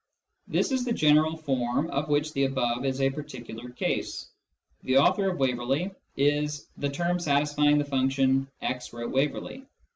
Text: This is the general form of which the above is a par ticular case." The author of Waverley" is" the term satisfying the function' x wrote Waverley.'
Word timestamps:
This 0.47 0.71
is 0.71 0.83
the 0.83 0.91
general 0.93 1.37
form 1.37 1.91
of 1.91 2.09
which 2.09 2.33
the 2.33 2.45
above 2.45 2.85
is 2.85 3.01
a 3.01 3.11
par 3.11 3.21
ticular 3.21 3.75
case." 3.75 4.29
The 4.81 4.97
author 4.97 5.29
of 5.29 5.37
Waverley" 5.37 5.91
is" 6.17 6.65
the 6.79 6.89
term 6.89 7.19
satisfying 7.19 7.77
the 7.77 7.85
function' 7.85 8.47
x 8.63 8.93
wrote 8.93 9.11
Waverley.' 9.11 9.63